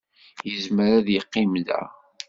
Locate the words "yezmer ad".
0.49-1.07